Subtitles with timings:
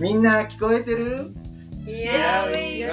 [0.00, 1.32] みんな聞こえてる
[1.84, 2.92] ？Here we go!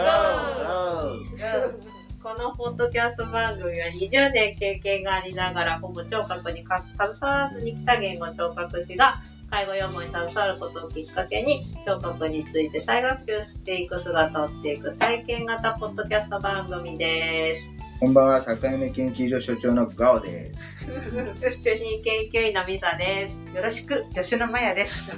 [2.24, 9.22] このポッドキャスト番組は20年経験がありながらほぼ聴覚にか携わらずに来た言語聴覚士が
[9.52, 17.72] 介護予防に携わることをきっかけに聴覚について再学習していく姿を追っていく体験型ポッドキャスト番組です。
[18.00, 21.64] こんばんは、境目研究所所長の ガオです。
[21.64, 23.44] 出身研究員のミサです。
[23.56, 25.16] よろしく、吉野真也です。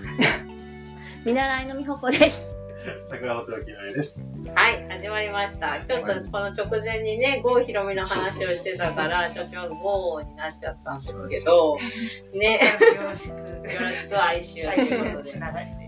[1.27, 2.55] 見習いの美穂子です。
[3.03, 4.25] 桜本明愛です。
[4.55, 5.83] はい、始まりました。
[5.85, 11.77] ちょっとこの直前にね、郷ひろみの話をしてたから、所長郷になっちゃったんですけど、
[12.33, 12.61] ね、
[12.95, 15.39] よろしく、よろしく哀愁ということで。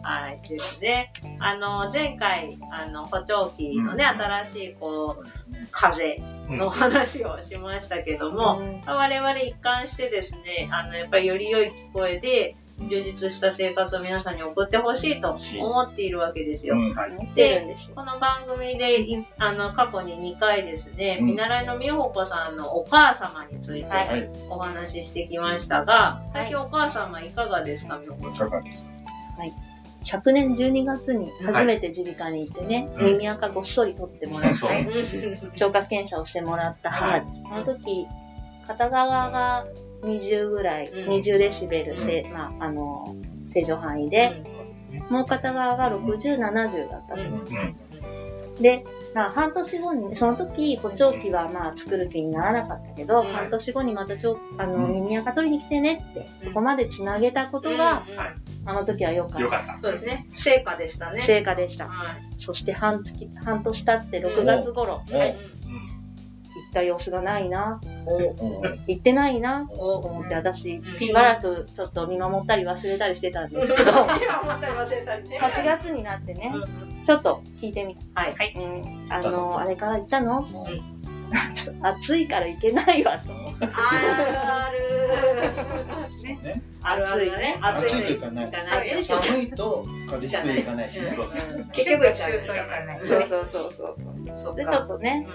[0.03, 1.13] はい、ですね。
[1.39, 5.67] あの、前回、あの、補聴器のね、うん新しい、こう、そうね。
[5.71, 12.57] 風の話をしましたけども、我々一貫してですね、あの、やっぱりより良い聞こえで、
[12.87, 16.75] 充実した生活を皆さんに送ってほしいと思っているわけですよ。
[16.75, 17.11] うんはい。
[17.11, 17.75] 持ってるんで。
[17.95, 24.29] この番組でい、あの、過去に2回ですね、うん見習いの美穂子さんのお母様についてはい。
[24.49, 28.49] お話ししてきましたが、最近お母様いかがですか、美穂子いさん？
[28.49, 28.91] かがですか？
[30.01, 37.41] 昨年12月に初めて耳鼻科に行ってね、はい耳垢ごっそり取ってもらって、うん聴覚検査をしてもらった母です。
[37.43, 38.07] その時、
[38.65, 39.65] 片側が
[40.03, 43.15] 20ぐらい、うん20デシベルせ、まあ、あの、
[43.53, 44.43] 正常範囲で、
[45.09, 47.23] もう片側が60、70だったの。
[47.23, 48.61] うん。
[48.61, 58.35] で、まあ、半年後に、その時、補聴器はまあ作る気にならなかったけど、うん半年後にまたちょあの、うん耳垢取りに来てねって、そこまでつなげたことが、うんはい。
[58.65, 59.39] あの時は良かった。
[59.41, 59.79] よかった。
[59.79, 60.27] そうですね。
[60.33, 61.21] 成果でしたね。
[61.21, 61.87] 成果でした。
[61.87, 62.17] はい。
[62.37, 65.37] そして半月、半年経って6月頃、おはい行
[66.69, 67.81] った様子がないな、
[68.87, 75.39] 行ってないな、とお思って、私う、んしばらくちょっと見守ったり忘れたりしてたんですけど、 今思ったり忘れたりね。
[75.39, 76.53] 8月になってね
[77.05, 78.21] ちょっと聞いてみた。
[78.21, 78.35] はい。
[79.09, 80.39] あの、あれから行ったの？
[80.39, 80.45] う
[81.81, 83.67] 暑いから行けないわ、と思って。
[83.71, 84.79] ある
[86.43, 87.03] ねある。
[87.09, 87.57] あるあるだね。
[87.61, 89.03] 暑い暑いとといかない行かないね。
[89.03, 91.13] 寒いと風邪ひくいかないしね。
[91.15, 91.29] そう
[91.71, 92.99] 結局行かない。
[93.05, 93.73] そうそうそう
[94.37, 94.55] そう。
[94.55, 95.27] で、ちょっとね、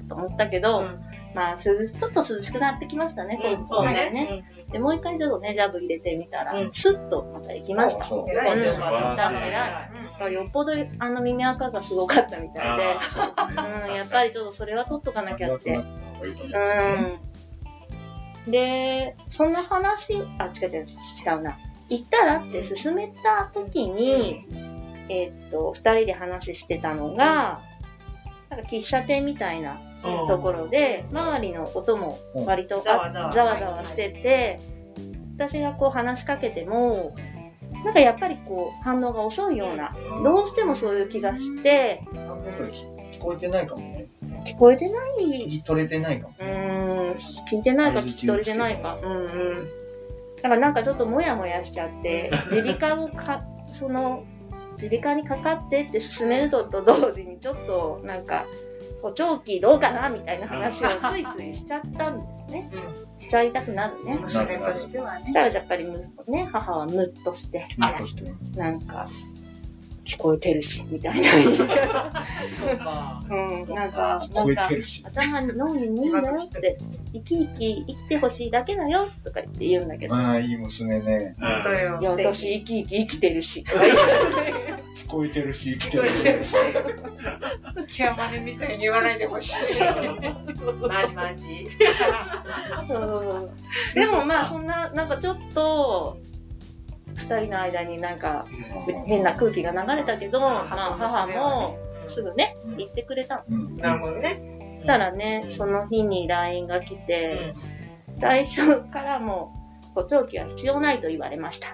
[0.00, 1.00] うんと思ったけど、うん
[1.34, 4.44] まあ、涼しちょっと涼しくなってきましたね、こうんこの間ね。。
[4.70, 8.04] で、もう一回ちょっとね、ジャブ入れてみたら、うんスッとまた行きました。
[8.04, 15.74] そう偉いよっぽどあの耳垢がすごかったみたいで、うねうん、やっぱりちょっとそれは取っとかなきゃって。
[15.74, 15.78] う
[18.48, 18.50] ん。
[18.50, 20.86] で、そんな話、あ、違う違う、
[21.26, 21.58] 違うな。
[21.88, 24.46] 行ったらって進めた時に、
[25.08, 27.62] えーっと、二人で話してたのが、
[28.52, 29.80] なんか喫茶店みたいな
[30.28, 34.60] ところで、周りの音も割とざわざわしてて、
[35.36, 37.14] 私がこう話しかけても、
[37.82, 44.06] なんかやっぱりこう反応が遅いような、どうしてもそういう気がして、聞こえてないかもね。
[44.44, 46.34] 聞こえてない聞き取れてないかも。
[46.38, 48.98] うーん、聞いてないか聞き取れてないか。
[49.02, 49.68] うんうん。
[50.42, 53.42] だからなんかちょっともやもやしちゃって、 耳鼻科をか、
[53.72, 54.24] その、
[54.78, 58.46] 耳鼻科にかかってって進めるとと同時にちょっとなんか、
[59.02, 62.70] 補聴器どうかなみたいな話をついついしちゃったんですね。
[63.18, 64.18] しちゃいたくなるね。
[64.18, 69.08] なるほどとしてはねそしたらやっぱりむ、ね、母はムッとして、あとしてはなんか、
[70.04, 73.22] 聞こえてるし、みたいななんか、
[73.74, 74.20] なんか。
[75.04, 76.78] 頭に脳にいいんだよって、
[77.12, 81.36] 生き生き生きてほしいだけだよとか言って言うんだけど、まあいい娘ね。
[81.38, 81.42] い
[82.04, 84.00] や、私生き生き生きてるし、とか言って
[84.96, 86.08] 聞こえてるし、生きてる
[86.44, 86.56] し。
[87.88, 89.82] 極まれみたいに言わないでほしい。
[89.82, 91.68] マジマジ。
[92.88, 93.50] そう
[93.94, 96.18] でもまあ、そんな、なんかちょっと、
[97.14, 98.46] 二人の間になんか、
[99.06, 101.78] 変な空気が流れたけど、まあ母も
[102.08, 103.44] すぐね、言ってくれた。
[103.48, 103.56] の。
[103.56, 103.74] うん。
[103.76, 104.76] なるほどね。
[104.78, 107.54] そしたらね、その日に LINE が来て、
[108.16, 109.52] 最初からも
[109.96, 111.68] う、補聴器は必要ないと言われました。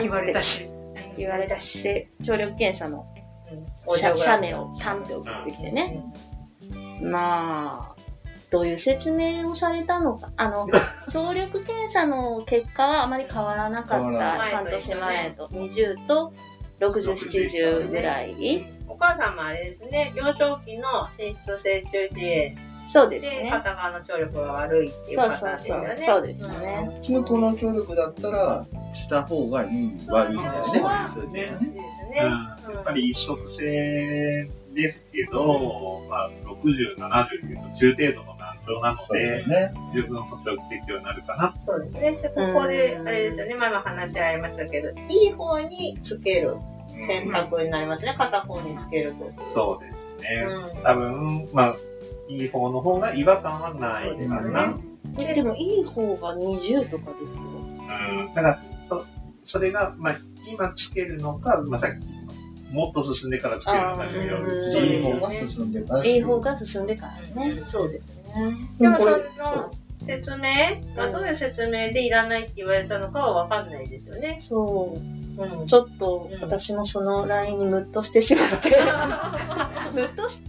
[0.00, 0.68] 言われたし。
[1.16, 3.06] 言われたし、で聴力検査の
[3.88, 6.04] 写メをタンって送ってきてね。
[7.02, 7.93] まあ、
[8.54, 10.30] どういう説明をされたのか？
[10.36, 10.68] あの、
[11.10, 14.38] 聴力検査の結果はあまり変わらなかった。
[14.38, 15.48] 半年前と。
[15.48, 16.32] 20と
[16.78, 18.64] 60、70ぐらい。
[18.86, 22.56] お母さんもあれですね、幼少期の心室性中耳炎で
[22.92, 23.50] そうですね。
[23.50, 26.06] 片側の聴力が悪いっていうそう方そうそうですよね。。
[26.06, 26.90] そうですね。
[26.94, 29.68] 普通この聴力だったら、した方がいい
[30.08, 30.62] はいいんだよね。
[30.62, 31.56] そうですねそうです
[32.10, 32.16] ね。
[32.16, 38.33] やっぱり移植性ですけど、まあ、60、70いうと中程度の
[38.66, 39.72] 難聴なのそうでね。
[39.92, 41.54] 十分補聴器適用になるかな。
[41.66, 42.12] そうですね。
[42.12, 46.56] で、ここで、あれですよね、前も話し合いましたけど、いい方につける
[47.06, 49.32] 選択になりますね、片方につけると。
[49.52, 50.46] そうですね。
[50.46, 51.76] うん多分、まあ、
[52.28, 54.74] いい方の方が違和感はないかな。
[55.18, 57.42] えでもいい方が20とかですよ。
[58.18, 58.34] うん。
[58.34, 59.04] だから、そ
[59.44, 60.16] それが、まあ、
[60.50, 66.06] 今つけるのか、まあ、さっき、もっと進んでからつけるのかにもよるし、いい方が進んでから。
[66.06, 67.06] いい方が進んでか
[67.36, 67.62] らね。
[67.66, 68.23] そうですね。
[68.78, 69.70] でもその
[70.04, 74.38] 説明がどういう説明でいらないって言われたのかはわかんないですよね。
[74.40, 74.98] そう。
[74.98, 78.70] うんちょっと私もその LINE にムッとしてしまって、
[79.92, 80.40] ムッとし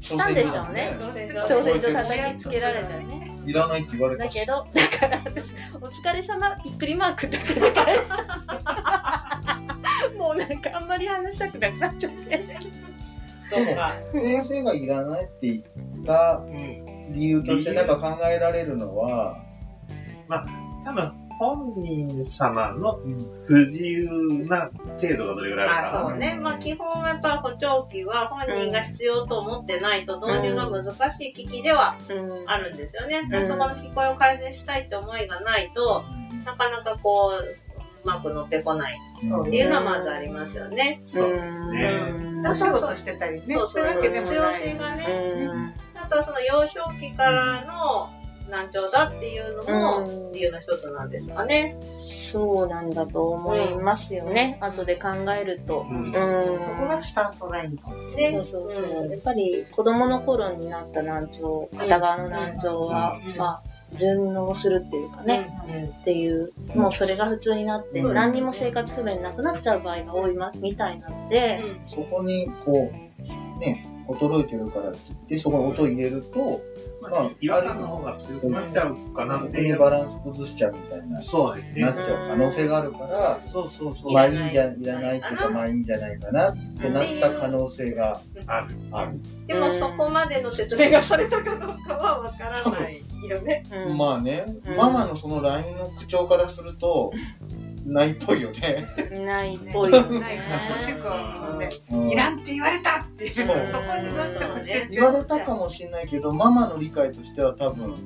[0.00, 0.96] したんでしょうね。
[0.98, 3.36] 挑戦状叩きつけられたよね。
[3.46, 4.34] いらないって言われたし。
[4.38, 9.60] だけど、だから私、お疲れ様、びっくりマークだけで返した。
[10.18, 12.46] もうなんかあんまり話したくなくなっちゃって。
[13.50, 13.92] そうか。
[14.12, 15.62] 先生がいらないって言っ
[16.06, 16.89] たうん。
[17.12, 19.42] 理由としてなんか考えられるのは、
[20.84, 23.00] 多分、本人様の
[23.46, 24.70] 不自由な
[25.00, 26.38] 程度がどれぐらいあるかあそうね。
[26.38, 33.26] まあ基本はやっぱ補聴器は本人が必要と思ってないと導入が難しい機器ではうんあるんですよね。
[33.32, 36.04] うんそこの聞こえを改善したいって思いがないと、
[36.44, 37.56] なかなかこう、う
[38.04, 41.00] まく乗ってこないうんっていうのはまずありますよね。
[41.06, 42.14] そうですね。
[42.18, 43.54] うんお仕事してたりね。
[43.54, 45.08] そうそういうわけでも必要性がね。
[46.10, 48.10] うんあとはその幼少期からの
[48.50, 51.78] 難聴だっていうのもうん理由の一つなんですかね。
[51.92, 54.58] そうなんだと思いますよね。
[54.60, 55.86] 後で考えると。
[55.88, 56.12] うんうん
[56.58, 57.96] そこがスタートラインかも。
[57.96, 59.10] ねそうそうそう。
[59.10, 63.62] やっぱり子供の頃になった難聴、片側の難聴は、うんまあ、
[63.96, 65.94] 順応するっていうかね、ね。
[66.00, 73.84] っていう、もうそれが普通になって、うん何にも生活不便なくなっちゃう場合が多いまみたいなので、そこにこう、ね、
[74.14, 76.60] 衰えてるからって言って、そこに音を入れると、
[77.00, 79.78] まあ、違和感の方が強くなっちゃうかなっていう。
[79.78, 81.94] バランス崩しちゃうみたいな、そうねなっ。
[81.94, 84.12] ちゃう可能性があるから、そうそうそう。
[84.12, 88.76] まあいいんじゃ、いらないっていうか、まあいいんじゃないかなってなった可能性がある。
[88.92, 89.20] ある。
[89.46, 93.64] でもそこまでの説明がされたかどうかはわからないよね。
[93.88, 97.12] うんまあね、うんママのその LINE の口調からすると、
[97.90, 98.86] ないっぽいよね。
[99.24, 100.20] ないっぽいよね。
[100.20, 100.42] ないか
[100.72, 103.30] もしくはもうね、うんいらんって言われたっていう。
[103.32, 103.54] そこ
[104.00, 104.88] にどうしてもね。
[104.90, 107.96] 言われたかもしれないけど、ママの理解としては多分、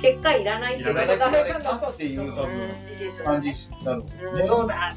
[0.00, 3.56] 結果いらないって言われがたっていう多分、事実は感じね。
[3.80, 4.46] になるもんうんね。
[4.46, 4.96] どうだ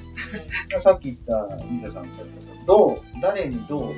[0.79, 3.93] さっき言った、リーダさんが言ったけど、どう、誰にどう、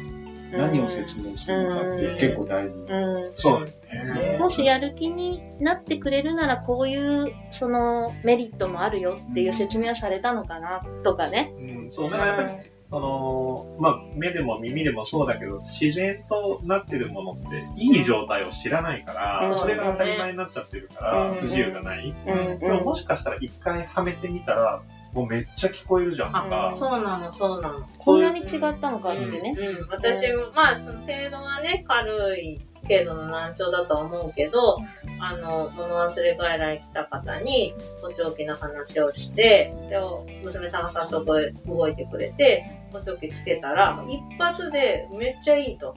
[0.51, 2.93] 何を説明するのかって結構大事。
[2.93, 4.37] うんそうですね。
[4.39, 11.53] もしやる気になってくれるなら、こういう、その、メリットもあるよっていう説明はされたのかな、とかね。
[11.59, 17.47] うん、そう、だからやっぱり、その、まあ、目でも耳でもそうだけど、自然となってるものって、
[17.77, 22.15] いい状態を知らないから、うんそれが当たり前になっちゃってるから、うん不自由がない。
[22.25, 24.81] うんでももしかしたら一回はめてみたら、
[25.13, 27.87] もうめっちゃ聞こえるじゃんとか、そうなの、そうなの。
[27.97, 29.53] こんなに違ったのかってね。
[29.57, 32.59] うん、私も、まあ、その程度はね、軽い
[32.89, 34.77] 程度の難聴だとは思うけど、
[35.19, 39.99] あの、物忘れ外来来た方に、補聴器の話をして、で、
[40.43, 45.95] 娘さんが早速動いてくれて、補聴器つけたら、一発でめっちゃいいと。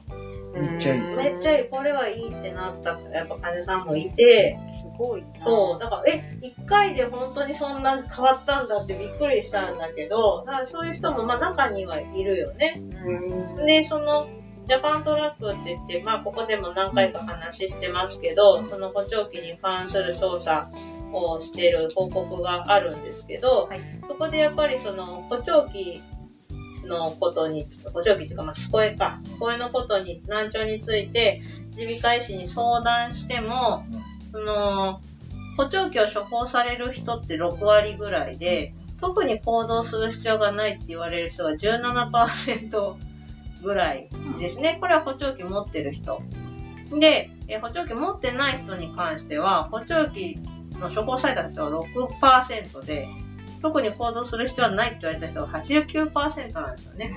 [0.54, 5.24] めっちゃいいめっちゃいい、これはいいってなった、やっぱ患者さんもいて、すごい。
[5.38, 12.80] そう、だから、え、一回で本当にそんな変わったんだってびっくりしたんだけど、だからそういう人もまあ中にはいるよね。
[13.04, 13.66] うん。
[13.66, 14.26] で、その、
[14.66, 20.70] ジャパントラックって言って、まあ、ここでも何回か話してますけど、その補聴器に関する調査
[21.12, 26.02] をしている報告があるんですけど、はいそこでやっぱりその補聴器
[26.86, 31.40] のことに、補聴器っていうか、まあ、聞こえか、聞こえのことに、難聴について、
[31.76, 33.84] 耳鼻科医師に相談しても、
[34.30, 35.00] その、
[35.56, 42.94] 補聴器を処方される人って6割ぐらいで、特に行動する必要がないって言われる人が17%
[43.62, 44.08] ぐらい
[44.38, 44.78] ですね。
[44.80, 46.22] これは補聴器持ってる人。
[46.98, 50.38] で、え補聴器持ってない人に関しては、補聴器
[50.78, 53.08] の処方された人は6%で、
[53.62, 57.14] 特に行動する必要はないって言われた人は89%なんですよね。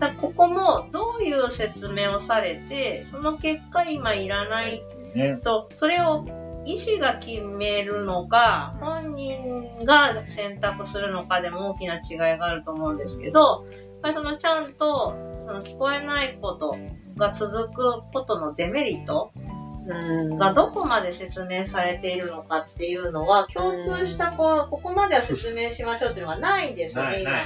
[0.00, 4.82] だからここもどういう説明をされて、その結果今いらない
[5.14, 5.36] ね。
[5.36, 6.26] と、それを
[6.66, 15.14] 医師が決めるのか、本人が選択するのかでも大きな違いがあると思うんですけど、やっぱりそのちゃんと
[15.46, 16.76] その聞こえないこと
[17.16, 19.53] が続くことのデメリットうん。
[19.86, 27.30] がどこまで説明されているのかっていうのは、共通したこう、ここまでは説明しましょうっていうのがないんですよね、今。
[27.30, 27.42] ない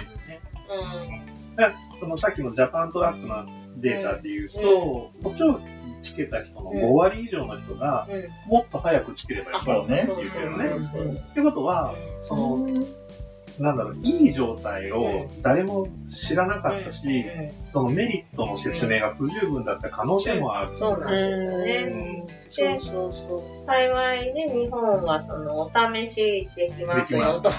[1.59, 1.71] ない。
[1.71, 2.01] うん。
[2.01, 3.47] そのさっきのジャパントラックの
[3.79, 5.63] データで言うと、補聴器
[6.03, 8.29] つけた人の5割以上の人が、うん。
[8.53, 10.89] もっと早くつければよかったってそうね言うけどね。
[10.93, 12.87] そうそうってことは、その、
[13.59, 17.25] なんだろう、いい状態を誰も知らなかったし、
[17.73, 20.79] そのメリットの説明が不十分だった可能性もある。
[20.79, 21.17] そうなんで
[22.49, 22.77] すよね。
[22.77, 27.51] そうそうそ幸いね、日本はそのお試しできまですきよと。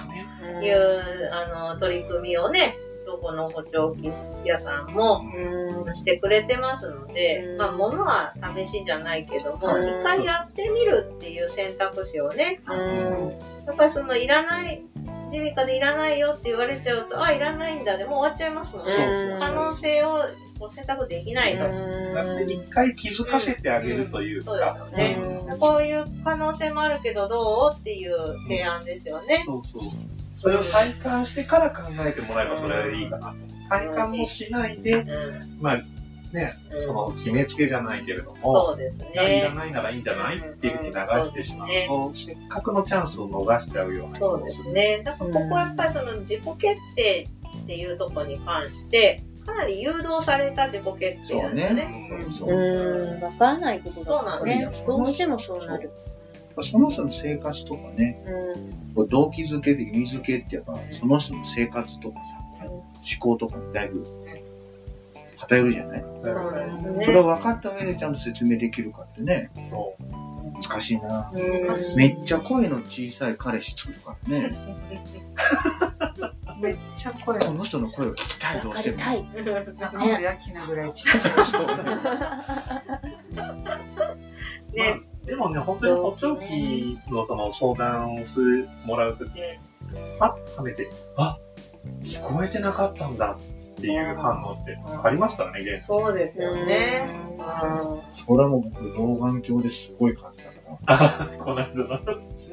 [0.62, 2.76] いう、あの、取り組みをね、
[3.06, 4.12] どこの補聴器
[4.46, 5.96] 屋さんもうん。
[5.96, 13.34] してくれてますので、うんまあ、物は試しじゃないけども、うん一回やってみるっていう選択肢をね、うん。
[13.66, 14.84] やっぱりそのいらない、
[15.32, 19.38] 耳鼻科でいらないよって言われちゃうと、あ、いらないんだでもう終わっちゃいますもんね。
[19.40, 20.26] 可能性を
[20.60, 21.60] こう選択できないと。
[22.14, 25.18] だって一回気づかせてあげるというそうですね。
[25.24, 29.42] うんこういう可能性もあるけどどうっていう提案ですよね。
[29.46, 29.82] そうそう。
[30.36, 33.36] それを体感してから考えてもらえばそれでいいかなと。
[33.70, 35.84] 体感もしないで、うんまあ
[36.34, 39.56] ね、うんその決めつけじゃないけれども、そうですいやいらね。
[39.56, 45.02] ないならいいんじゃないっていうふうに流してしまうと、せっかくのチャンスを逃しちゃうような気そうがですすね。
[45.04, 47.28] だからここはやっぱりその自己決定
[47.64, 52.08] っていうところに関して、かなり誘導された自己決定なんですね。
[52.10, 52.50] そうそう。
[52.50, 53.24] うん。
[53.24, 54.88] わからないことだからねそう。
[54.88, 55.92] どうしてもそうなる。
[56.62, 58.94] その人の生活とかね、うん。
[58.94, 62.78] こう動機づけで意味づけってやっぱ、その人の生活とかさ、思
[63.20, 64.04] 考とかにだいぶ
[65.40, 66.06] 偏るじゃないね。
[67.02, 69.50] それを分かった上でちゃんと説明できるかってね、
[70.62, 71.32] 難しいな。
[71.34, 71.40] うん
[71.96, 74.52] めっちゃ声の小さい彼氏作るからね。
[76.62, 78.98] めっちゃ声この人の声を聞きたい、どうしても。
[78.98, 79.26] たい。
[79.78, 81.46] 中森明菜ぐらいちっちゃい。
[81.46, 81.68] そう
[84.74, 89.42] ね、でもね、本当に補聴器のその相談をする、もらうときに、
[90.20, 91.40] パッとはめて、あ、
[92.04, 97.10] 聞こえてなかったんだっていう反応ってありますからね、現そうですよね。
[98.14, 100.78] それはもう僕、老眼鏡ですごい感じたから。
[100.86, 102.00] あこの間の。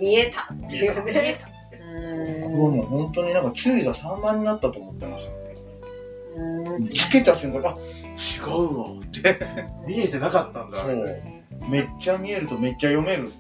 [0.01, 1.41] 見えたっていうね。
[2.43, 2.53] うん。
[2.53, 3.45] 僕はもう本当になん。
[3.45, 5.31] か注意が散漫になったと思ってます。
[6.37, 6.89] うん。
[6.89, 9.39] つけた瞬間、あ、違うわって。
[9.87, 10.71] 見えてなかったん。
[10.71, 10.77] だ。
[10.77, 11.23] そう。
[11.69, 13.33] めっちゃ見えるとめっちゃ読める。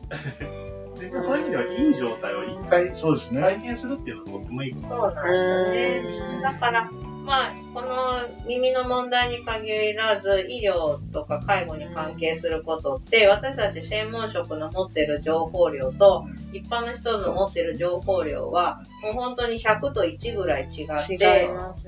[0.98, 3.42] でそういう意味ではいい状態を一回そうですね。
[3.42, 5.72] 体験するっていうのはとてもいいことそうなん。
[5.72, 6.40] ですよね。
[6.42, 6.90] だから、
[7.26, 21.80] まあ、この耳の問題に限らず、医療とか介護に関係することって、私たち専門職の持ってる情報量と、一般の人の持ってる情報量は、もう本当に100と1ぐらい違って、そうなんで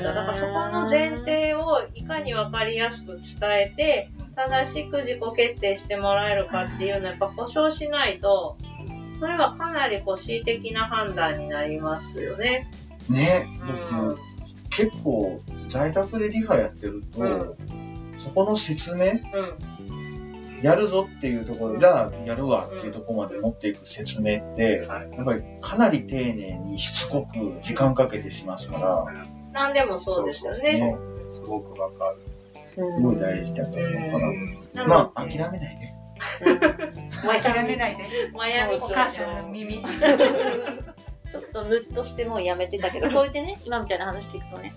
[0.00, 0.12] すよ。
[0.12, 8.56] だからそこの前提をいかにわかりやすく伝えて、正しく自己決定してもらえるかっていうのをやっぱ保証しないと、
[9.20, 12.68] それはかなりこう恣意的な判断になりますよね。
[13.08, 13.46] ね。
[13.92, 14.18] うん僕、
[14.70, 17.56] 結構、在宅でリハやってると、う
[18.16, 19.20] そこの説明、うん。
[20.62, 30.72] やるぞっていうところ、じゃあやるわっていうところまで持っていく説明って、はいやっぱりかなり丁寧にしつこく時間かけてしますから、何でもそうですよね。
[30.72, 30.96] ね
[31.30, 32.18] すごくわかる。
[32.74, 34.12] すごい大事だと思う
[34.74, 34.86] から。
[34.86, 36.00] まあ、諦めないで。
[37.42, 38.04] 諦めないで。
[38.34, 39.82] マヤミお母さんの耳。
[41.30, 44.72] ちょっとムッとしてもうやめてたけど、 こうやってね、今みたいな話聞くとね、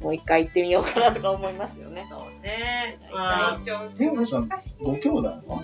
[0.00, 2.06] もう一回行ってみようかなとか思いますよね。
[2.10, 2.98] そうね。
[3.10, 3.58] 大まあ、
[3.98, 4.48] でもさん、
[4.80, 5.62] ご兄弟は？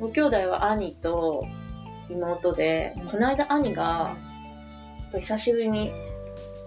[0.00, 1.46] ご兄弟は兄と
[2.08, 4.16] 妹で、この間兄が、
[5.14, 5.92] 久しぶりに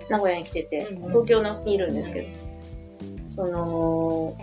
[0.10, 2.28] 名古屋に来てて、うん東京にいるんですけど、
[3.36, 4.38] その、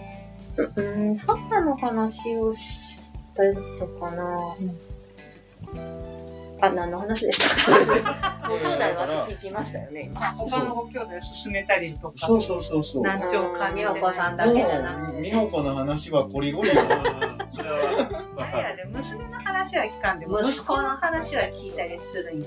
[0.57, 4.57] ううん、母の話をしたのかな、
[6.61, 7.73] あ、何の話でした？
[8.03, 10.21] かご兄弟は聞きましたよね、今。
[10.33, 12.15] 他のご兄弟を勧めたりとか。
[12.19, 13.03] そうそうそうそう。
[13.03, 15.23] 何兆か美穂子さんだけじゃなくて。
[15.23, 16.83] 美穂子の話はコリゴリだ
[17.51, 18.25] それは。
[18.39, 22.47] あれやで、娘の話は聞かんで、息子の話は聞いたりするんや。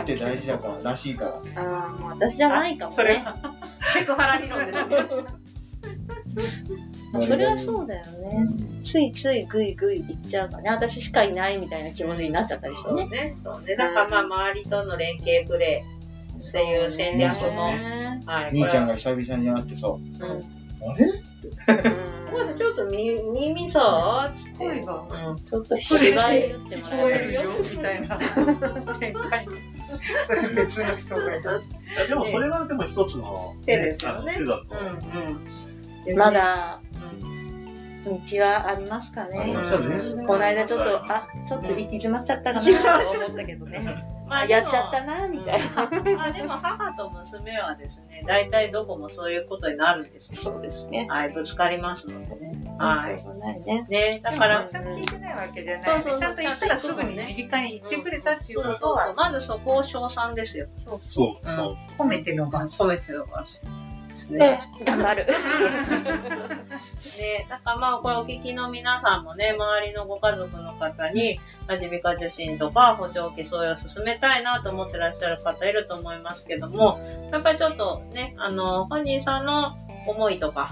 [0.00, 1.62] って大事だから、らしいから。
[1.62, 2.96] ああ、もう私じゃないかもね。
[2.96, 3.36] それは、
[3.92, 4.96] セクハラ理論ですね。
[7.20, 8.46] それはそうだよね。
[8.84, 10.70] ついついグイグイ言っちゃうからね。
[10.70, 12.96] 私しかいないみたいな気持ちになっちゃったりしてね。
[12.96, 13.36] そうね。
[13.44, 13.76] そうね。
[13.76, 18.52] だからまあ、周りとの連携プレーっていう戦略も、ねはい。
[18.52, 18.92] 兄ちゃんが。
[18.92, 20.22] が久々に会ってさ、うん。
[20.22, 21.22] あれ？
[22.32, 24.58] もうちょっと耳耳さ、つって。
[24.58, 25.36] 声がうん。
[25.36, 28.18] ちょっと芝居言ってもえるよ、みたいな
[28.98, 29.54] 展開に。
[30.56, 31.62] 別の人がいる。
[32.08, 34.66] でもそれはでも一つの、手ですよね手だと。
[34.70, 34.86] うん。
[34.86, 35.44] うん。
[36.16, 36.80] まだ、
[38.04, 39.62] 道はありますかねね
[40.26, 42.62] この間ちょっと、あ、ちょっと行き詰まっちゃったかな
[43.02, 44.06] と思ったけどね。
[44.28, 45.88] まあ、やっちゃったな、みたいな。
[45.88, 46.16] な。
[46.16, 50.52] まあでも母と娘はですね、大体どこもそういうことになるんですよ。
[50.52, 51.06] そうですね。
[51.08, 52.54] はい、ぶつかりますのでね。
[52.78, 53.38] はい。
[53.38, 53.84] ないね。
[53.88, 56.02] ね、だか、らら、ちゃんと聞いてないわけじゃない、ね。
[56.02, 60.68] そうそうちゃんと言ったらすぐに自理科に行ってくれたっていうことは、まずそこを称賛ですよ。
[60.76, 61.76] そうそう、そう。
[61.98, 62.82] 褒めて伸ばす。
[62.82, 63.62] 褒めて伸ばす。
[64.14, 65.26] ですでね。、頑張る。
[67.18, 77.00] ね、だからまあ、これお聞きの皆さんもね、周りのご家族の方に、耳鼻科受診とか補聴器そういうを進めたいなと思ってらっしゃる方いると思いますけども、
[77.32, 80.70] やっぱりちょっとね、あの、本人さんの思いとか、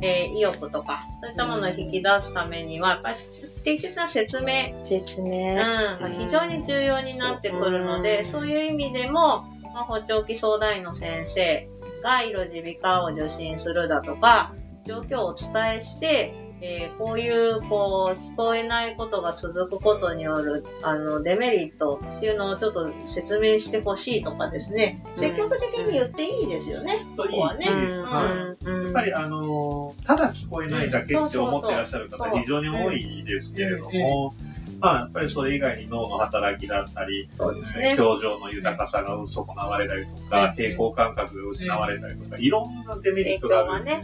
[0.00, 3.16] えー意欲とか、そういったものを引き出すためには、やっぱり
[3.64, 11.68] 適切な説明、説うん、非常に重要になってくるので、そういう意味でも、まあ、補聴器相談員の先生
[12.02, 27.66] が色耳鼻科を受診するだとか、状況をお伝えして、えーこういう、こう、聞こえないことが続くことによる、あの、デメリットっていうのをちょっと説明してほしいとかですね、積極的に言っていいですよね、そうここはね。
[27.66, 27.72] いい。
[27.72, 28.84] うん。
[28.84, 34.34] やっぱり、あのーただ聞こえないだけって思ってらっしゃる方非常に多いですけれども、
[34.80, 37.96] まあ、やっぱりそれ以外に脳の働きだったり、そうですね。
[37.98, 43.72] 表情の豊かさが損なわれたりとか、抵抗感覚が失われたりとか、いろんなデメリットがある。
[43.72, 43.92] がね。
[43.92, 44.02] やっ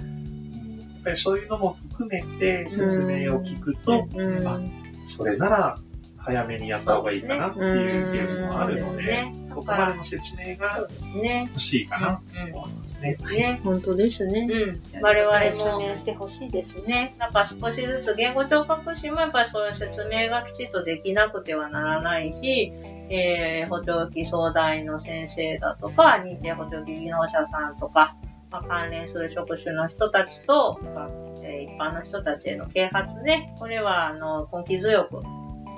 [1.04, 4.61] ぱりそういうのも含めて説明を聞くと、うんあ
[5.07, 5.78] それなら
[6.25, 11.47] 早めにやった方がいいかなっていうケースもあるのでそうですね、そこまでの説明がそうですね。
[11.49, 13.16] 欲しいかなと思いますね。
[13.31, 13.61] ね。
[13.62, 14.49] 本当ですね。
[14.50, 15.02] うん。
[15.02, 15.81] 我々説も。
[15.81, 16.85] 明してほしいですね。
[16.95, 22.73] ね、なんか少しずつ言語聴覚士もやっぱりそういう説明がきちっとできなくてはならないし、
[23.11, 28.16] えー、補聴器相談員の先生だとか、認定補聴器技能者さんとか、
[28.50, 35.23] まあ、関連する職種の人たちと、一般の人たちへの啓発ね、これはあの根気強く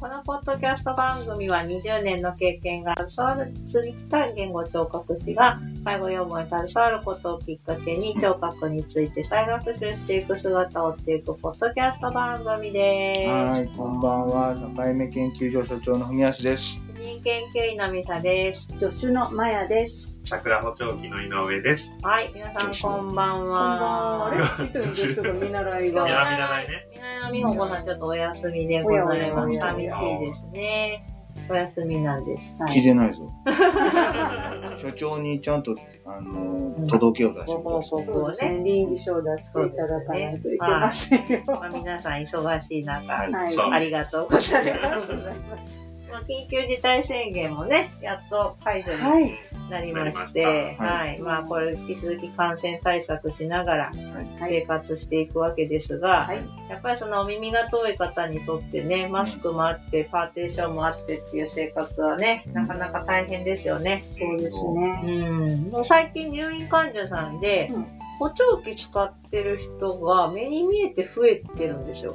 [0.00, 13.28] このポッドキャスト番組は20年の経験が携わるに来た言語聴覚士が介護予防に携わることをきっかけに聴覚について再学習していく姿を追っていくポッドキャスト番組です。
[13.28, 14.54] はい、こんばんは。
[14.54, 16.87] 境目研究所所長の文康です。
[16.98, 18.66] 人研究員のみさです。
[18.80, 20.20] 助手のマヤです。
[20.24, 21.94] 桜補聴器の井上です。
[22.02, 24.26] はい、皆さんこんばんは。
[24.26, 24.44] あれ？
[24.92, 26.04] 一人見習いが。
[26.04, 26.88] 見習い見習いね。
[27.32, 29.14] みほこさんちょっとお休みでございます。
[29.14, 31.06] おやお寂しいですね。
[31.48, 32.56] お休みなんです。
[32.68, 33.28] 聞いてないぞ。
[34.76, 38.06] 所長にちゃんと、あの、届けを出してご報ください。
[38.06, 38.62] 告をね。
[38.64, 41.42] 臨時賞出していただかないといけませんよ。
[41.46, 45.87] まあ、皆さん忙しい中、はいそうありがとうございます。
[46.10, 49.38] まあ、緊急事態宣言もね、やっと解除にはい。
[49.70, 51.18] なりまして、なりましたはい。
[51.20, 64.04] まあ、これ引き続き感染対策しながらはい生活していくわけですが、はいやっぱりそのお耳が遠い方にとってね、マスクもあって、パーテーションもあってっていう生活はね、なかなか大変ですよね。
[64.10, 65.02] そうですね。
[65.04, 65.70] うん。
[65.70, 67.86] もう最近入院患者さんでうん、
[68.18, 72.14] 補聴器使ってる人が目に見えて増えてるんですよ。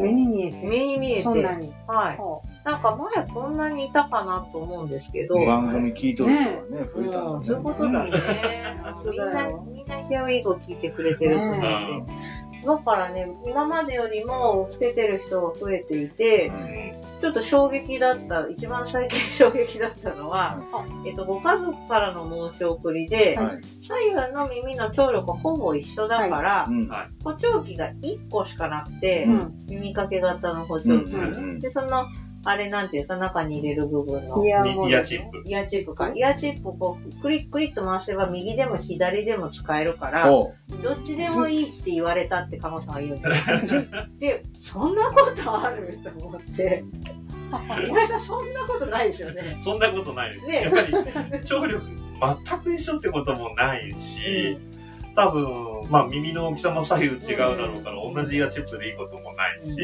[0.00, 0.66] 目に見えて。
[0.66, 1.22] 目に見えて。
[1.22, 1.72] そんなに。
[1.86, 2.18] はい。
[2.64, 5.44] ほなんか前こんなにいたかなと思うんですけど。
[5.44, 8.10] 番組聞いとる人はね、増えたうんん、だそういうことだね。
[9.04, 11.66] うんみんな、みんなヒアウィーゴ聞いてくれてると思って。
[11.66, 16.52] うんだからね、今までよりもつけてる人が増えていて、
[17.20, 20.60] ちょっと衝撃だった、一番最近衝撃だったのは、
[21.06, 23.60] えっと、ご家族からの申し送りで、はい。
[23.80, 26.90] 左右の耳の聴力ほぼ一緒だから、うん。
[27.24, 31.12] 補聴器が1個しかなくて、うん耳かけ型の補聴器。
[32.44, 35.42] あれなんていうか、中に入れる部分のイヤイホンですヤチップ。
[35.44, 36.10] イヤチップか。
[36.14, 43.82] イヤチップをこう、クリックリッと回せば右でも左でも使えるから、おどっちでもいいって言われたってカモさんが言うんですよ。
[44.18, 46.84] で、そんなことあると思って。
[47.88, 49.58] 岩井さん、そんなことないですよね。
[49.62, 50.48] そんなことないです。
[50.48, 51.84] ねやっぱり、聴力
[52.46, 54.58] 全く一緒ってこともないし、
[55.16, 59.76] 多分、まあ耳の大きさも左右違うだろうから、同じイヤチップでいいこともないし、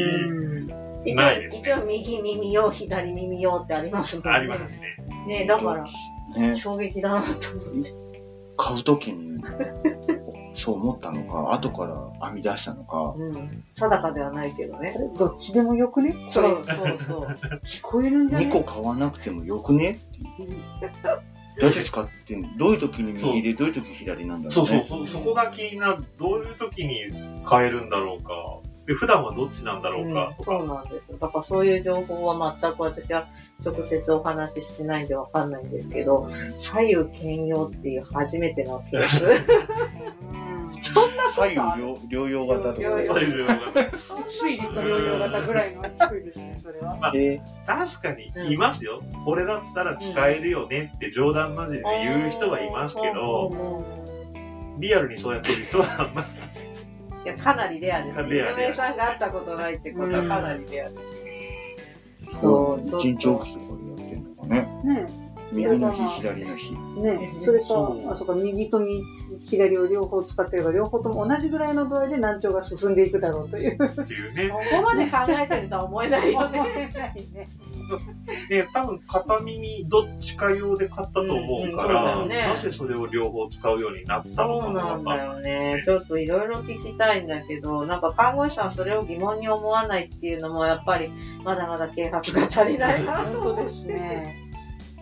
[1.07, 4.31] 一応、ないですね一応右耳用、左耳用ってありますもんね。
[4.31, 4.97] ありますね。
[5.27, 5.85] ねだから、
[6.37, 7.95] ね、衝撃だなと思って。
[8.57, 9.43] 買うときに、
[10.55, 13.65] そう思ったのか、後から編み出したのか、うん。
[13.75, 14.97] 定かではないけどね。
[15.19, 16.17] どっちでもよくね？
[16.31, 17.39] そうそうそう。
[17.65, 19.91] 聞こえるんじゃない2個買わなくてもよくね？
[19.91, 20.63] っていう。
[21.59, 24.85] どうやって使ってんのどういう時に右で、どういう時左なんだろそううね。
[24.85, 26.05] そう、そ、そこが気になる。
[26.19, 26.97] どういう時に
[27.49, 28.59] 変えるんだろうか。
[28.87, 30.59] で、普段はどっちなんだろうか、とか。
[30.59, 31.19] そうなんですよ。
[31.21, 33.27] だからそういう情報は全く私は
[33.65, 39.27] 直接お話ししてないんでわかんないんですけど、左右兼用っていう初めてのケース。
[41.31, 43.57] 左右両両用型とか両用そういうのが
[44.27, 47.11] 水陸両用型ぐらいの低いですね、それは。
[47.13, 49.03] で、確かにいますよ。
[49.25, 53.85] これだったら使えるよねって冗談交じりで言う人はいますけど、
[54.79, 56.27] リアルにそうやってる人はあんまり
[57.27, 58.23] いや、かなりレアです。
[58.23, 60.97] レア井上さんが会ったことないってことはかなりレアで
[62.31, 62.41] す。
[62.41, 62.89] そう。
[62.97, 64.61] 一日おきとかでやってんのかね。
[64.85, 65.26] ね
[65.57, 66.75] 右の日、左の日。
[66.99, 69.03] え、ねえ、それそうか、あ、そうか、右と右
[69.41, 73.75] 左を両方使ってれば、両方とも同じぐらいの度合いで難聴が進んでいくだろうという。
[73.75, 74.49] っていうね。
[74.53, 76.61] ここまで考えてるとは思えないよね。
[77.33, 77.49] ね。
[78.49, 85.83] で、多分片耳どっちか用で買ったと思うから、そうだよねなぜそれを両方使うようになったのそうなかなんだよね。
[85.85, 91.11] ちょっといろいろ聞きたいんだけど、なんか看護師さんそれを疑問に思わないっていうのもやっぱり
[91.45, 93.69] まだまだ啓発が足りないなと本当で思って。
[93.69, 94.46] すね。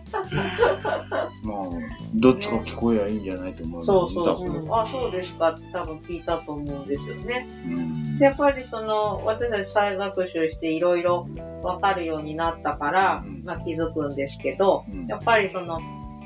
[1.43, 1.69] まあ、
[2.13, 3.85] どっちか聞こえばいいんじゃないと思う。
[3.85, 4.67] そうそうだそう。
[4.71, 5.51] あ、そうですか。
[5.51, 7.47] って多分聞いたと思うんですよね。
[7.65, 8.17] うん。
[8.19, 11.27] でやっぱりその、私たち再学習していろいろ
[11.63, 13.43] わかるようになったから、うん。
[13.43, 15.07] まあ気づくんですけど、うん。
[15.07, 15.79] やっぱりその、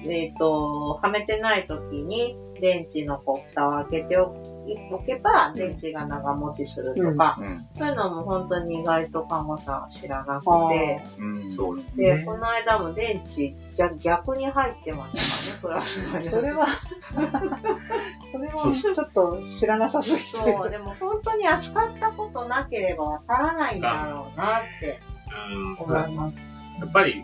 [0.06, 4.34] えっ、と、はめてない時に電池のこう蓋を開けてお
[5.06, 12.24] けば、電池が長持ちするとか、うんそういうのも本当に意外と看護さんは知らなくあて、うんそうで。
[12.24, 16.30] この間も電池逆逆に入ってましたからね、プラス。
[16.30, 16.68] それは、
[18.32, 20.24] それはちょっと知らなさすぎて。
[20.24, 25.00] そう、でも本当に扱ったことなければわからないんだろうなって
[25.54, 26.36] うん思います。
[26.80, 27.24] やっぱり、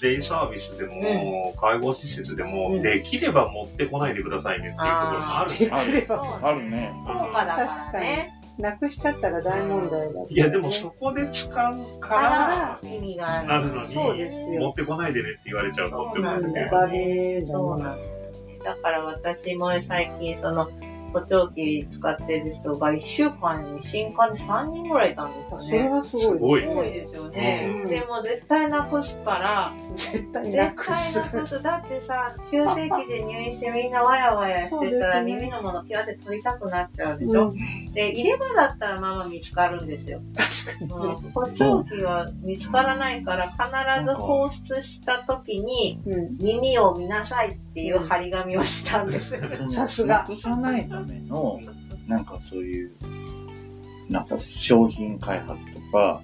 [0.00, 4.90] デイサービスでも、介護施設でも、うんできれば持ってこないでくださいねっていうことも
[5.38, 5.50] ある。
[5.50, 6.92] できれば、そうあるね。
[7.06, 8.40] 効果だからね。
[8.58, 10.26] なくしちゃったら大問題だね。
[10.28, 13.66] いや、でもそこで使うかからら、意味がある。
[13.66, 18.58] のに、そうですよ持ってこないでねって言われちゃうとってもそうなんだよバレーだそうななんですよね。
[18.64, 20.70] だから私も最近その、
[21.14, 25.64] 補聴器使ってる人が1週間に新刊で3人ぐらいいたんですよね。
[25.64, 26.62] それはすすごい。
[26.62, 27.80] すごいですよね。
[27.82, 31.18] うんでも絶対なくすから、絶対なくす。
[31.18, 31.62] なくす。
[31.62, 37.50] だってさ、急性期で入院してみんなワヤワヤしてたら、耳のものピュって取りたくなっちゃうでしょ？
[37.50, 40.20] うんで、入れ歯だったらまま見つかるんですよ。
[40.36, 46.00] 確かうん補聴器は見つからないから、必ず放出した時に、に。
[46.06, 46.36] うん。
[46.38, 49.38] 耳を見なさいっていう張り紙をしたんです。
[49.56, 51.60] その さすがなくさないための、
[52.06, 52.92] なんかそういう、
[54.08, 56.22] なんか商品開発とか、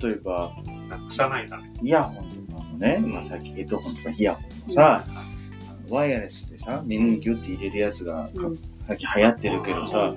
[0.00, 0.54] 例えば、
[0.88, 1.88] なくさないために。
[1.88, 5.04] イヤホンとかもね、まあさっきヘッドホンとかイヤホンもさ、
[5.88, 10.14] ワイヤレスでさ、耳にギュッて入れるやつが、うん最近流行ってるけどさ、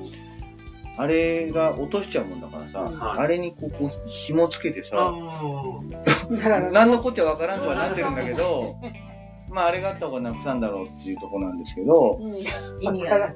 [0.97, 5.13] あれが落としちゃうもんだからさ、はいあれにこう、こう紐つけてさ、
[6.71, 8.75] 何のこっちゃわからんとはなってるんだけど、
[9.49, 12.36] まああれがあった方がなくさんだろうっていうところなんですけど、うん
[12.82, 13.36] 意味がない。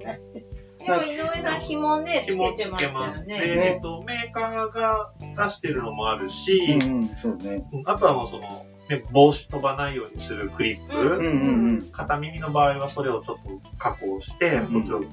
[0.86, 3.26] でも井上さん紐ね、つ紐つけてます。
[3.26, 3.38] ね。
[3.40, 5.14] えっと、メーカーが
[5.46, 7.66] 出してるのもあるし、うんうん、そうね。
[7.86, 11.90] あとはもうその、ね、帽子飛ばないようにするクリップ、うんうんうん。
[11.92, 15.06] 片耳の場合はそれをちょっと加工して、うん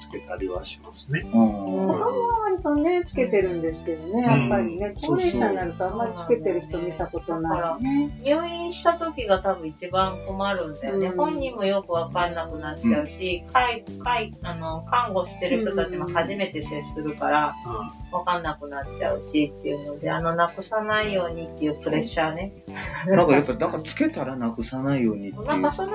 [0.00, 1.20] つけたりはしますね。
[1.24, 8.10] うん子供は割とね、つけてるんですけどね、やっぱりね、高齢者になるとあんまりつけてる人見たことないね。
[8.22, 11.06] 入院した時が多分一番困るんだよね。
[11.08, 17.54] うん本人もよくわかんなくなっちゃうし、介介あの看護してる人たちも初めて接するから、
[18.10, 22.52] わかんなくなっちゃうしっていうので、あの、なくさないようにっていうプレッシャーね。
[23.06, 25.46] なんかやっぱ、だからつけたらなくさないようにっていう。
[25.46, 25.92] なんかその、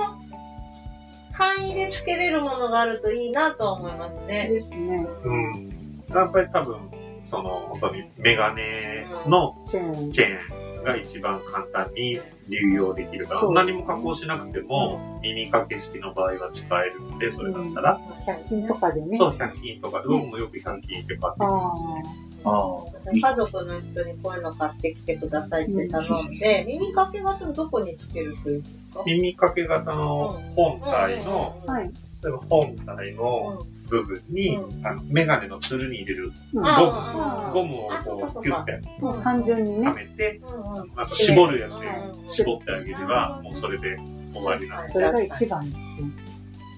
[1.35, 4.47] 範囲でつけれるものがあるといいなとは思いますね。
[4.47, 5.05] ですね。
[5.23, 5.73] うん。
[6.09, 6.77] やっぱり多分、
[7.25, 10.11] その、本当にメガネのチェーン。
[10.11, 19.17] チェーンが一番簡単に流用できるから、そう何も加工しなくても、耳掛け式の場合は使えるので、それだったら、100均とかでね。
[19.17, 22.03] そう、100均とか、僕もよく100均って買ってあますね。
[22.45, 29.03] あ家族の人にこういうの買ってきてくださいって頼んで、耳かけ型のどこにつけるといいですか？
[29.05, 31.71] 耳掛け型の本体の、あ。
[31.71, 31.91] はい。
[32.23, 36.65] 例えば本体の部分に、うあの、メガネのつるに入れるうん。
[36.65, 38.81] あゴム、ゴムをこう、キュッて。
[38.99, 40.91] もう単純にはね、めて、うんうん。
[40.95, 43.97] あと絞るやつでうん絞ってあげれば、もうそれで
[44.33, 44.87] 終わりなんで。
[44.87, 44.93] す。
[44.93, 45.71] それが一番。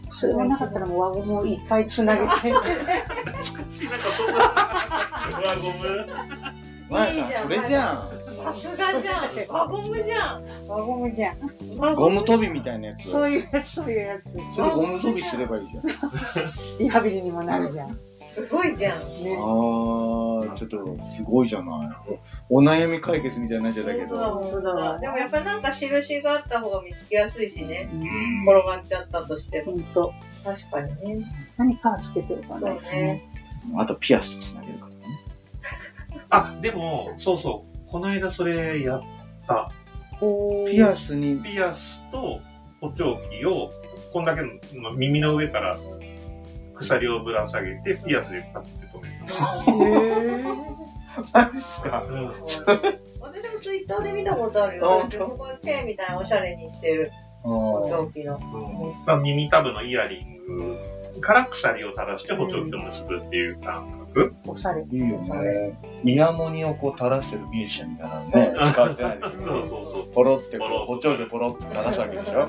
[0.09, 2.27] それがなかったらもう輪ゴムをいっぱいつなげて。
[2.27, 2.63] なんか
[3.43, 4.33] そんな、
[5.41, 6.53] 輪ゴムあ。
[6.89, 8.17] まやさん、それじゃん。
[8.37, 9.47] さすがじゃん。
[9.47, 10.43] 輪ゴムじゃん。
[10.67, 11.95] 輪ゴムじゃん。
[11.95, 13.09] ゴム跳びみたいなやつ。
[13.09, 14.55] そういうそういうやつ。
[14.55, 15.83] それゴム跳びすればいいじゃん。
[16.79, 17.97] リハビリにもなるじゃん。
[18.37, 18.97] すごいじゃん。
[18.97, 22.19] あー、ちょっと、すごいじゃない。
[22.49, 24.15] お悩み解決みたいになっちゃったけど。
[24.15, 24.99] 本当だわ。
[24.99, 27.89] でもやっぱりなんか印があった方が見つけやすいしね。
[27.91, 29.71] うん転がっちゃったとしても。
[29.71, 30.13] ほんと。
[30.43, 31.25] 確かにね。
[31.57, 32.75] 何かつけてるかそうな。
[32.75, 33.27] ね。
[33.75, 34.97] あとピアスとつなげるからね。
[36.29, 37.89] あ、でも、そうそう。
[37.89, 39.01] この間それやっ
[39.47, 39.71] た。
[40.67, 42.39] ピアスに、ピアスと
[42.81, 43.71] 補聴器を、
[44.13, 45.77] こんだけのまあ耳の上から
[46.77, 50.65] 鎖をぶら下げて、ピアスでパチって止めへー
[51.33, 51.89] 何ですか？
[51.89, 52.03] た。
[52.03, 52.31] うん
[53.19, 55.03] 私もツイッターで見たことあるよ。
[55.19, 57.11] ここチェーンみたいなおしゃれにしてる。
[57.43, 58.39] あ補ー聴器の。
[59.05, 60.37] まあ、耳たぶのイヤリン
[61.15, 64.06] グから鎖を垂らして補聴器と結ぶっていう感覚。
[64.45, 64.83] おしゃれ。
[64.89, 65.79] いいよね。
[66.03, 70.13] イヤモニをこう垂らしてるミュージシャンみたいなのね、使ってないでそうそうそう。
[70.13, 72.47] ポロってこう、補聴でポロって垂らすわけでしょ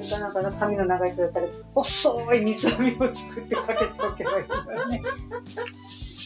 [0.00, 5.02] それかなんか髪の長い人だったら、細い三つ編みを作ってかけておけばいいんだよね。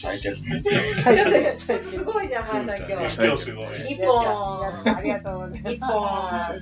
[0.03, 0.63] 最低ね。
[0.95, 2.91] 最低やつすごいじゃん、まさ今日。
[2.93, 3.65] 今日すごい。
[3.89, 4.95] 一や本。
[4.95, 5.73] ありがとうございます。
[5.73, 6.61] 一本。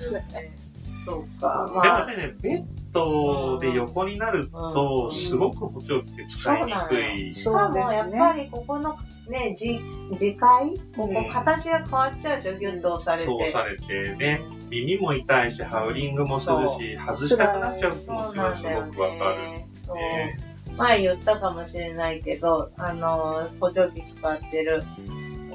[1.05, 1.65] そうか。
[1.67, 7.35] でまあ、もね、ベッドで横になると、すごく補聴器って使いにくい。
[7.35, 8.97] しかもやっぱりここの
[9.29, 9.79] ね、じ
[10.17, 13.25] 次回ここうん形が変わっちゃうでしょ、ギュッと押されて。
[13.25, 19.95] そうされてね、耳も痛いし、ハウリングもするし、外したくなっちゃう気持ちはすごくわかる。
[19.95, 20.37] ね
[20.77, 24.83] 前言ったかもしれないけど、あの、補聴器使ってる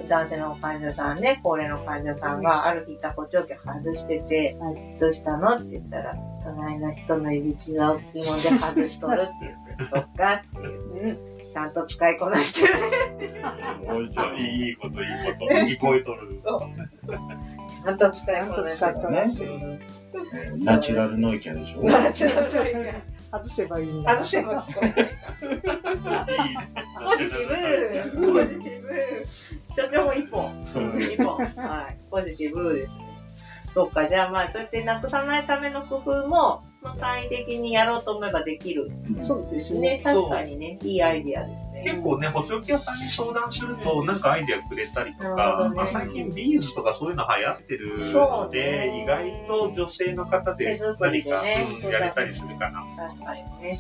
[0.09, 5.57] 男性の患者さんね、高齢の患者さんがある日いた補聴器外してて、はどうしたの？
[5.57, 6.15] って言ったら、
[6.47, 9.23] 隣の人のいびきが大きいので外しとる。
[9.23, 10.47] って言って、そっかって
[11.03, 12.75] 言って、ちゃんと使いこなしてる。
[12.75, 12.81] ね。
[13.89, 15.55] おいじゃあいいこと、いいこと。
[15.55, 16.41] 聞こえとる。
[16.43, 16.61] そう。
[17.69, 19.59] ちゃんと使いこなしてる。
[19.59, 19.81] ね。
[20.59, 24.03] ナチュラルノイキャでしょナチュラルノイキャ外せばいいん。
[24.03, 24.13] だ。
[24.13, 25.17] 外しても聞こえない。
[27.05, 28.89] ポジティブ、ポジティブ。
[29.77, 30.67] 所長も一本。
[30.67, 31.37] そう一本。
[31.37, 31.97] はい。
[32.11, 33.06] ポジティブです。
[33.77, 38.91] そうか、じゃあまあ、そうやってなくさないための工夫も、まあ、簡易的にやろうと思えばできる。
[39.23, 39.99] そうですね。
[39.99, 41.83] ね、確かにね、いいアイディアですね。
[41.85, 51.43] 結構ね、補聴器屋さんに相談すると、なんかアイデアくれたりとか、まあ、最近ビーズとかそういうの流行ってるそうので、ね意外と女性の方で何か、
[51.91, 52.83] やれたりするかな。
[52.97, 53.77] 確かにね。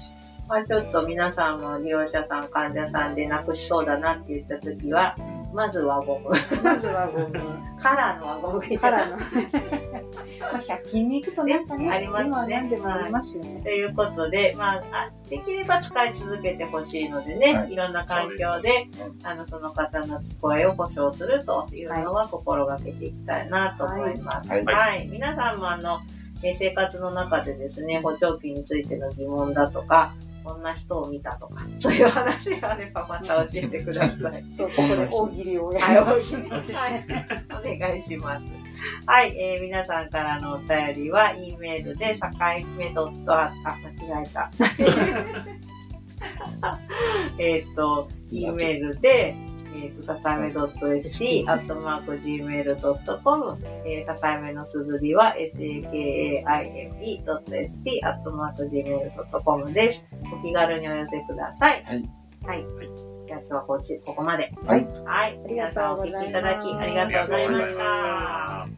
[0.47, 5.17] まあちょっと皆さんも利用者さん、患者さんでなくしそうだなって言ったときは、
[5.57, 6.29] まずはゴム。
[6.62, 7.33] まずはゴム。
[7.81, 9.16] カラーの輪ゴムいただからの。
[10.53, 13.62] まあ、100均に行くとなんかね、ありますねでもありますよね。
[13.62, 18.88] ということで、まあ、あできれば使い続けてほしいのでね、はいい、ろんな環境で、
[19.23, 24.51] あの、その方の聞こえを保証するというのは心がけていきたいなと思います。
[24.51, 24.57] は。
[24.59, 26.01] はいい皆さんもあの、
[26.42, 30.12] えー生活の中でですね、補聴器についての疑問だとか、
[30.47, 34.45] こんな人を見たとか、そういう話があればまた教えてください。
[34.57, 36.37] そう、ここで大喜利をやはい、おります。
[37.79, 38.47] 願いします。
[39.07, 42.21] はい、えー皆さんからのお便りは、E メールで、境
[42.79, 44.53] 目ドットあ、あ、間違えた。
[47.39, 49.35] えっと、E メールで、
[49.77, 56.45] えーと、ささめ .sc、アットマーク gmail.com、えー、ささめの綴りは sakaime.st、
[58.05, 60.07] アットマーク gmail.com です。
[60.33, 61.85] お気軽にお寄せください。
[61.85, 62.05] はい。
[62.45, 62.67] はい。
[63.27, 64.53] じゃあ今日はこっち、ここまで。
[64.65, 64.87] はい。
[65.05, 65.41] はい。
[65.47, 68.69] 皆さんお聞きいただきありがとうございました。